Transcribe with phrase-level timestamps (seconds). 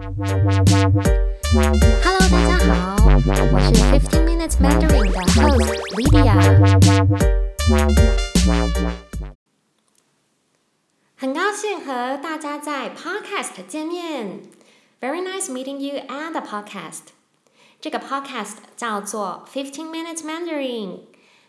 [0.00, 0.78] Hello，大家
[2.04, 2.94] 好，
[3.52, 6.38] 我是 Fifteen Minutes Mandarin 的 host Lydia。
[11.16, 14.42] 很高兴和大家在 Podcast 见面。
[15.00, 17.08] Very nice meeting you at the podcast。
[17.80, 21.00] 这个 podcast 叫做 Fifteen Minutes Mandarin，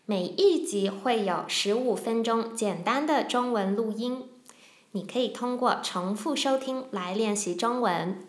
[0.07, 4.23] 每一集会有十五分钟简单的中文录音。
[4.93, 8.25] 你可以通过重复收听来练习中文。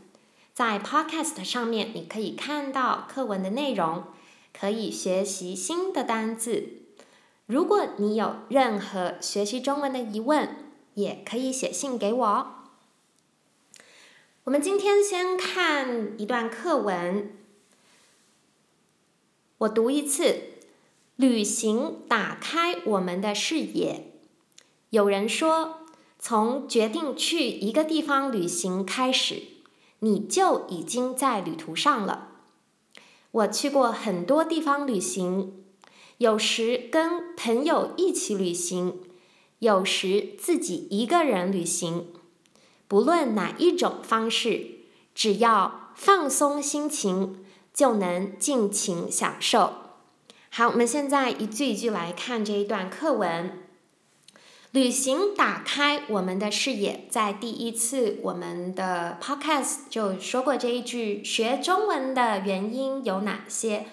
[0.61, 4.05] 在 Podcast 上面，你可以看到课文的内容，
[4.53, 6.83] 可以学习新的单字。
[7.47, 12.55] 如果你有任何学习中文的疑问，也可以写信给我。
[14.45, 17.33] 我们今天先看一段课文，
[19.57, 20.43] 我读一次：
[21.17, 24.13] 旅行打开我们的视野。
[24.91, 25.79] 有人说。
[26.23, 29.43] 从决定去一个地方旅行开始，
[30.01, 32.29] 你就已经在旅途上了。
[33.31, 35.63] 我去过很多地方旅行，
[36.19, 39.01] 有时跟朋友一起旅行，
[39.61, 42.09] 有时自己一个人旅行。
[42.89, 44.81] 不论哪一种方式，
[45.15, 49.75] 只要放松心情，就能尽情享受。
[50.51, 53.63] 好，我们现在一句一句来看这一段课文。
[54.73, 61.25] 旅行打开我们的视野，在第一次我们的 podcast 就说过这一句。
[61.25, 63.87] 学中文的原因有哪些？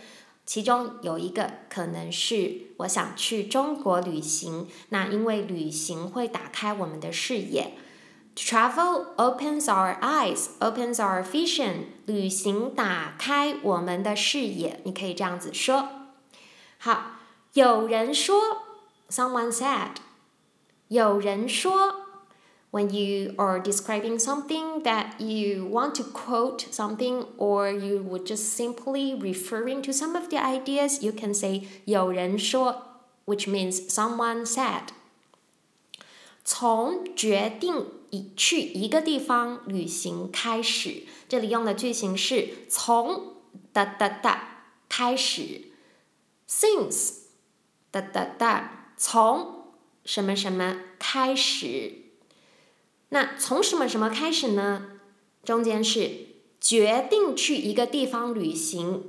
[0.45, 4.67] 其中有一个可能是我想去中国旅行。
[4.89, 7.73] 那因为旅行会打开我们的视野
[8.35, 11.85] ，travel opens our eyes, opens our vision。
[12.05, 15.89] 旅行打开我们的视野，你可以这样子说。
[16.77, 17.13] 好，
[17.53, 18.39] 有人说
[19.09, 19.95] ，someone said。
[20.88, 21.94] 有人说，
[22.70, 29.18] when you are describing something that you want to quote something or you would just simply
[29.18, 34.88] referring to some of the ideas, you can say 有人说 which means someone said.
[36.44, 43.36] 从决定以去一个地方旅行开始，这里用的句型是从
[43.72, 45.62] 哒哒哒开始，
[46.48, 47.14] since
[47.90, 49.55] 哒哒哒从。
[50.07, 51.91] 什么什么开始？
[53.09, 54.99] 那从什么什么开始呢？
[55.43, 56.27] 中间是
[56.61, 59.03] 决定去一个地方旅行，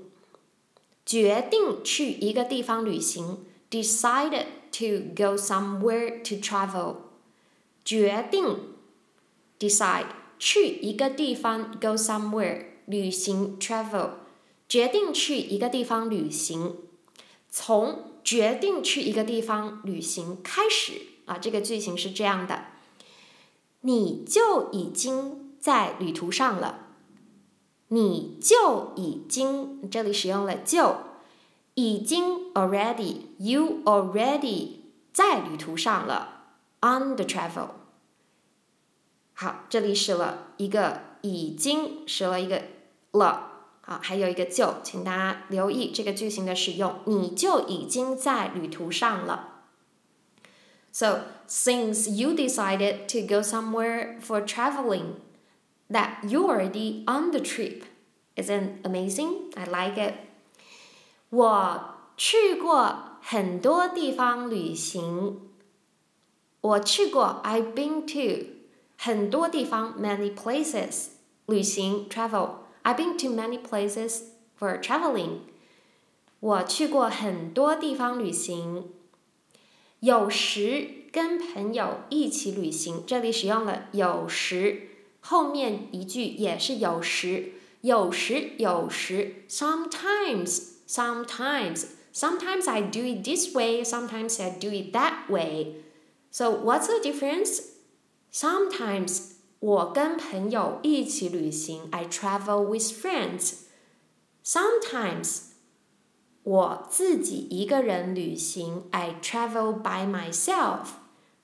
[1.06, 6.97] 决定去一个地方旅行，decide to go somewhere to travel。
[7.84, 8.59] 决定
[9.60, 10.06] ，decide
[10.41, 14.10] 去一个地方，go somewhere 旅行，travel。
[14.69, 16.76] 决定去一个地方旅行，
[17.48, 18.17] 从。
[18.28, 22.66] 决定去一个地方旅行，开始啊，这个句型是这样的，
[23.81, 26.89] 你就已经在旅途上了，
[27.89, 30.97] 你就已经，这里使用了就，
[31.72, 36.49] 已经 already，you already 在旅途上了
[36.83, 37.69] ，on the travel。
[39.33, 42.62] 好，这里使了一个已经，使了一个
[43.12, 43.47] 了。
[43.88, 49.62] 啊，还有一个就，请大家留意这个句型的使用，你就已经在旅途上了。
[50.93, 55.15] So since you decided to go somewhere for traveling,
[55.88, 57.84] that you're already on the trip.
[58.37, 59.50] Isn't amazing?
[59.54, 60.15] I like it.
[61.31, 65.41] 我去过很多地方旅行。
[66.60, 68.48] 我去过，I've been to
[68.98, 71.06] 很多地方，many places
[71.47, 72.67] 旅行 travel。
[72.88, 74.23] I've been to many places
[74.59, 75.39] for traveling.
[76.39, 78.89] 我去过很多地方旅行。
[80.01, 84.89] 有时跟朋友一起旅行，这里使用了有时，
[85.22, 95.75] 后面一句也是有时，有时有时，sometimes sometimes sometimes I do it this way, sometimes I do it that way.
[96.29, 97.61] So what's the difference?
[98.34, 103.54] Sometimes 我跟朋友一起旅行，I travel with friends.
[104.44, 105.41] Sometimes
[106.44, 110.91] 我自己一个人旅行，I travel by myself.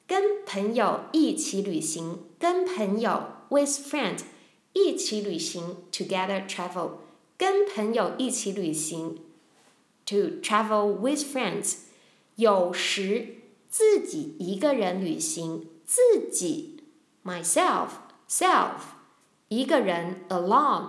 [0.06, 4.21] 跟朋友一起旅行，跟朋友 with friends
[4.73, 6.91] 一起旅行，together travel.
[7.37, 9.19] 跟朋友一起旅行
[10.06, 11.79] ，to travel with friends.
[12.37, 16.85] 有时自己一个人旅行，自己
[17.25, 17.89] myself
[18.37, 18.81] self
[19.47, 20.87] 一个人 alone，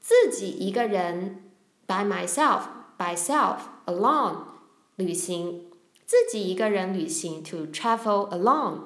[0.00, 1.52] 自己一个人
[1.86, 2.62] by myself
[2.98, 4.38] by self alone
[4.96, 5.66] 旅行，
[6.04, 8.80] 自己一个人旅行 to travel alone。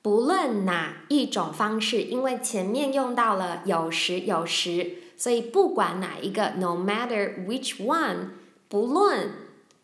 [0.00, 8.30] 不论哪一种方式，因为前面用到了有时有时，所以不管哪一个，no matter which one，
[8.70, 9.32] 不论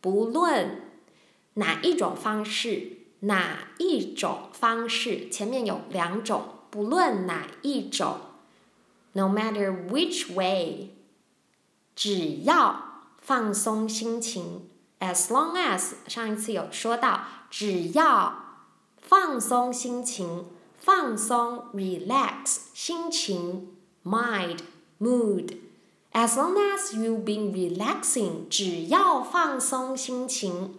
[0.01, 0.81] 不论
[1.55, 8.19] 哪一种方式，哪一种方式，前面有两种，不论哪一种
[9.13, 10.91] ，no matter which way，
[11.95, 14.69] 只要放松心情
[15.01, 18.45] ，as long as 上一次有说到，只要。
[19.09, 20.47] 放松心情，
[20.81, 24.59] 放松 relax 心情 mind
[25.01, 25.59] mood。
[26.13, 30.75] As long as you've been relaxing，只要放松心情，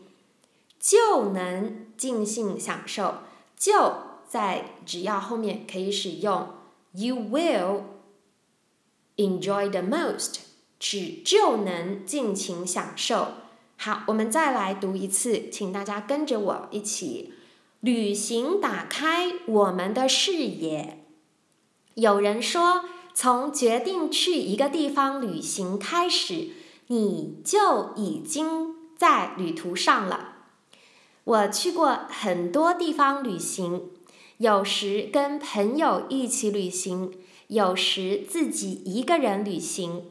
[0.78, 3.20] 就能尽兴享受。
[3.56, 3.94] 就
[4.28, 6.50] 在只要后面可以使用
[6.94, 7.82] you will
[9.16, 10.36] enjoy the most，
[10.80, 13.30] 只就能尽情享受。
[13.78, 17.34] 好，我们再来读一次，请大家跟着我一起。
[17.80, 21.06] 旅行打开我们的视野。
[21.94, 26.50] 有人说，从决定去一个地方旅行开始，
[26.88, 30.34] 你就已经在旅途上了。
[31.24, 33.92] 我去过很多地方旅行，
[34.38, 37.12] 有时跟朋友一起旅行，
[37.48, 40.04] 有时自己一个人旅行。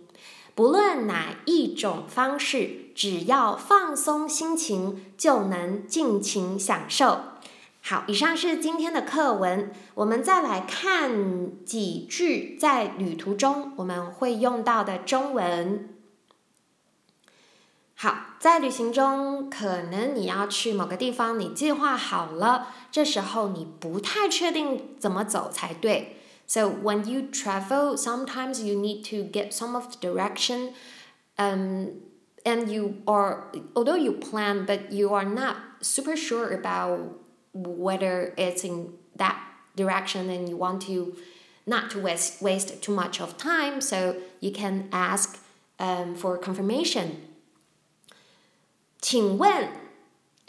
[0.57, 7.21] 不论哪一种方式，只要放松心情，就能尽情享受。
[7.83, 9.71] 好，以上是今天的课文。
[9.95, 15.96] 我们再来看几句在旅途中我们会用到的中文。
[17.96, 26.18] 好，在旅行中，可能你要去某个地方，你计划好了，这时候你不太确定怎么走才对。
[26.48, 30.74] So when you travel, sometimes you need to get some of the direction,
[31.38, 32.02] um,
[32.44, 37.00] and you are although you plan, but you are not super sure about
[37.54, 39.36] whether it's in that
[39.76, 41.16] direction and you want to
[41.66, 45.38] not to waste waste too much of time so you can ask
[45.80, 47.28] um, for confirmation
[49.09, 49.69] 请问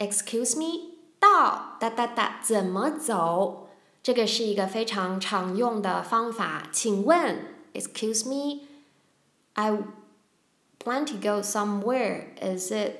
[0.00, 3.68] excuse me 到哒哒哒怎么走？
[4.02, 6.64] 这个是一个非常常用的方法。
[6.72, 8.66] 请问 excuse me
[9.52, 9.70] I
[10.82, 12.94] plan to go somewhere is it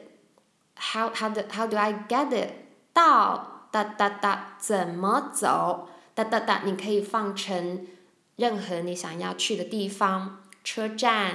[0.76, 2.50] how how do how do I get it
[2.92, 5.88] 到哒哒哒，怎么走？
[6.14, 7.84] 哒哒哒，你可以放成
[8.36, 11.34] 任何你想要去的地方，车站、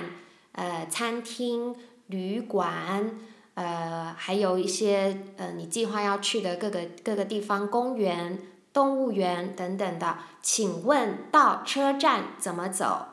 [0.54, 1.76] 呃，餐厅、
[2.08, 3.20] 旅馆，
[3.56, 8.40] 呃，还有一些呃，你计划要去的各个各个地方，公园、
[8.72, 10.18] 动物园等等的。
[10.42, 13.08] 请问到车站怎么走？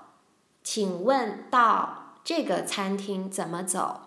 [0.63, 4.01] 请问到这个餐厅怎么走？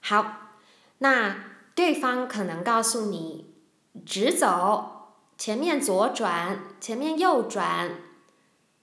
[0.00, 0.50] 好，
[0.98, 1.36] 那
[1.74, 3.50] 对方可能告诉你。
[4.06, 7.90] 直走，前面左转，前面右转，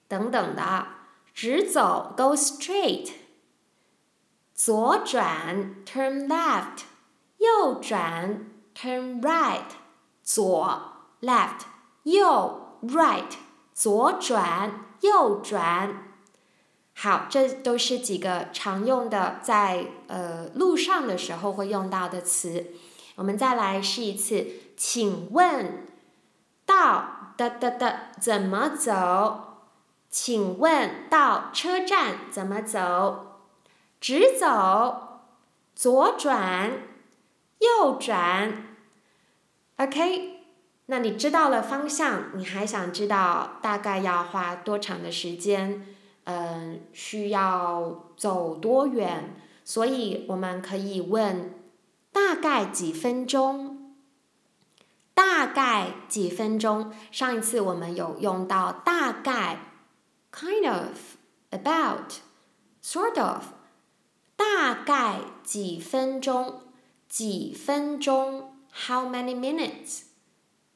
[0.06, 0.86] 等等的。
[1.34, 3.10] 直走，go straight。
[4.62, 6.82] 左转，turn left。
[7.38, 8.44] 右转
[8.76, 9.70] ，turn right。
[10.22, 10.82] 左
[11.22, 11.60] ，left。
[12.02, 13.38] 右，right。
[13.72, 16.12] 左转，右转。
[16.94, 22.66] 好，这都是几个常用的，在呃路上的时候会用到的词。
[23.14, 24.46] 我们再来试一次。
[24.76, 25.86] 请问
[26.66, 29.40] 到的的的怎么走？
[30.10, 33.29] 请问到车站怎么走？
[34.00, 35.20] 直走，
[35.74, 36.72] 左转，
[37.58, 38.64] 右转。
[39.76, 40.40] OK，
[40.86, 45.86] 那你知道了方向，你还想知道大概要花多长的时间？
[46.24, 49.36] 嗯，需要走多远？
[49.64, 51.54] 所以我们可以问
[52.10, 53.76] 大概几分钟。
[55.12, 56.92] 大概几分钟？
[57.10, 59.58] 上一次我们有用到大概
[60.32, 61.16] ，kind of,
[61.50, 62.14] about,
[62.82, 63.44] sort of。
[64.40, 66.62] 大概几分钟？
[67.06, 68.54] 几分钟
[68.86, 70.04] ？How many minutes？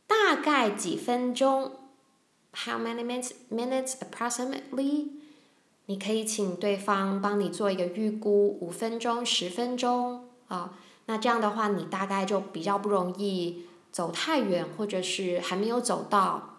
[0.06, 1.72] 大概几分钟
[2.52, 3.30] ？How many minutes?
[3.50, 5.12] Minutes approximately？
[5.86, 10.78] 你可以请对方帮你做一个预估，五分钟、十分钟啊。
[11.06, 13.64] 那这样的话，你大概就比较不容易。
[13.90, 16.58] 走太远，或者是还没有走到，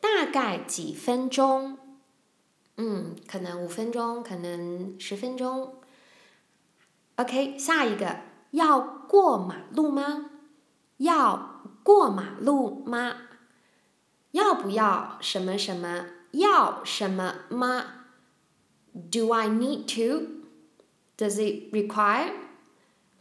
[0.00, 1.78] 大概几分钟？
[2.76, 5.74] 嗯，可能五分钟，可能十分钟。
[7.18, 8.20] OK，下一个
[8.52, 10.30] 要过马路吗？
[10.98, 13.12] 要过马路吗？
[14.30, 16.06] 要不要什么什么？
[16.30, 17.84] 要什么吗
[19.10, 20.44] ？Do I need to?
[21.16, 22.34] Does it require?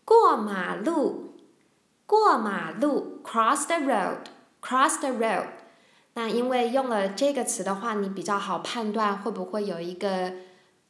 [0.06, 1.36] 过马路。
[2.06, 5.48] 过马路，cross the road，cross the road。
[6.14, 10.34] 那因为用了这个词的话，你比较好判断会不会有一个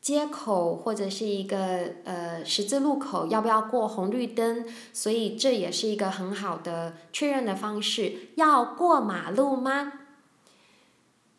[0.02, 8.30] 接口或者是一个呃十字路口要不要过红绿灯，所以这也是一个很好的确认的方式。
[8.36, 9.94] 要过马路吗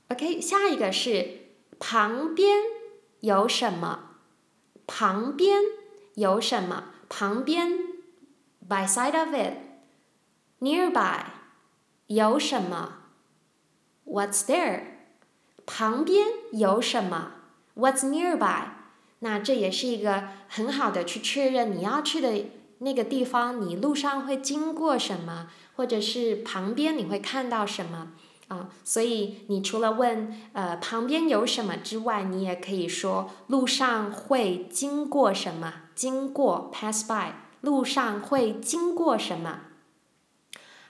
[0.08, 1.46] ？OK，下一个是
[1.78, 2.58] 旁边
[3.20, 4.10] 有什么？
[4.86, 5.60] 旁边
[6.14, 6.84] 有什么？
[7.08, 7.78] 旁边
[8.68, 11.24] ，by side of it，nearby
[12.06, 12.98] 有什么
[14.04, 14.82] ？What's there？
[15.64, 17.32] 旁边有什么
[17.78, 18.64] ？What's nearby？
[19.20, 22.44] 那这也是一个很好的去确认你要去的
[22.78, 28.12] 那个地方，你路上会经过什么，或者是旁边你会看到什么
[28.48, 28.68] 啊？
[28.84, 35.74] 所以你除了问呃旁边有什么之外，你也可以说路上会经过什么？
[35.94, 39.60] 经过 pass by，路上会经过什么？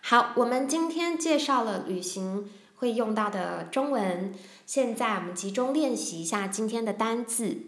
[0.02, 2.50] 好，我们今天介绍了旅行。
[2.78, 4.32] 会用到的中文，
[4.64, 7.58] 现在我们集中练习一下今天的单字。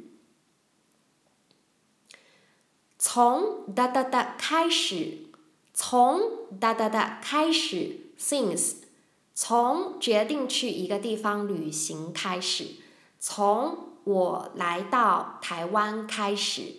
[2.96, 5.18] 从哒哒哒开始，
[5.74, 6.20] 从
[6.60, 8.74] 哒哒哒开始，since
[9.34, 12.76] 从决定去一个地方旅行开始，
[13.18, 16.74] 从我来到台湾开始，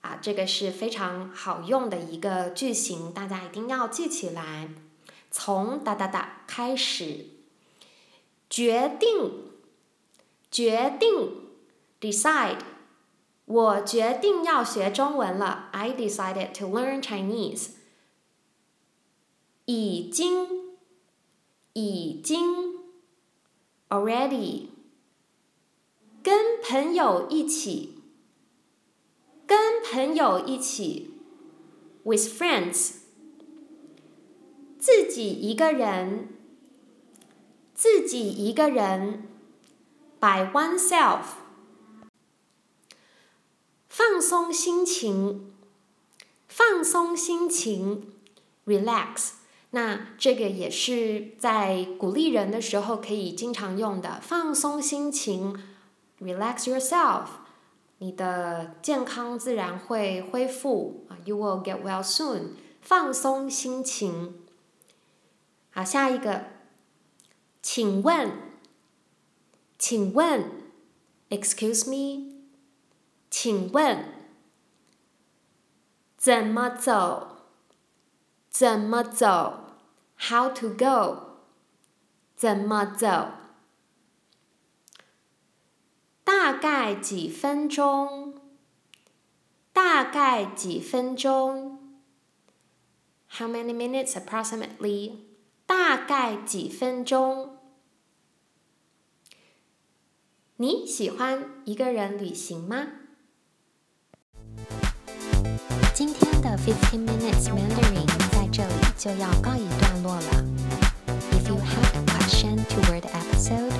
[0.00, 4.70] 啊，这个是非常好用的一个句型，大家一定要记起来。
[5.30, 7.35] 从哒哒哒开始。
[8.48, 9.42] 决定，
[10.50, 11.32] 决定
[12.00, 12.60] ，decide，
[13.44, 15.68] 我决定要学中文了。
[15.72, 17.70] I decided to learn Chinese。
[19.64, 20.76] 已经，
[21.72, 22.76] 已经
[23.88, 24.68] ，already。
[26.22, 28.00] 跟朋友一起，
[29.46, 31.10] 跟朋友一起
[32.04, 32.94] ，with friends。
[34.78, 36.35] 自己一个人。
[37.76, 39.28] 自己一个人
[40.18, 41.20] ，by oneself，
[43.86, 45.52] 放松心情，
[46.48, 48.14] 放松心情
[48.64, 49.32] ，relax。
[49.72, 55.62] 那这个也是在鼓励人的时候可以经常用的，放松心情
[56.20, 57.26] ，relax yourself，
[57.98, 62.52] 你的健康自然会恢复啊，you will get well soon。
[62.80, 64.46] 放松心情。
[65.72, 66.55] 好，下一个。
[67.65, 68.31] 请问，
[69.77, 70.63] 请问，
[71.29, 72.41] Excuse me，
[73.29, 74.05] 请问，
[76.17, 77.37] 怎么走？
[78.49, 79.77] 怎么走？
[80.17, 81.39] How to go？
[82.35, 83.31] 怎么走？
[86.23, 88.39] 大概几分钟？
[89.71, 91.79] 大概几分钟？
[93.29, 95.19] How many minutes approximately？
[95.65, 97.54] 大概几分钟？
[100.57, 102.87] 你喜欢一个人旅行吗？
[105.93, 110.45] 今天的 Fifteen Minutes Mandarin 在这里就要告一段落了。
[111.31, 113.73] If you have a question toward the episode,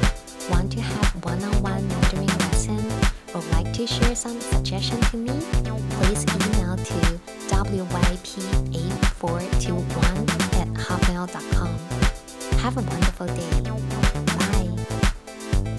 [0.50, 2.80] want to have one-on-one Mandarin lesson,
[3.34, 5.32] or like to share some suggestion to me,
[6.00, 7.20] please email to
[7.62, 10.28] wyp8421
[10.60, 11.70] at hotmail.com.
[12.60, 14.35] Have a wonderful day.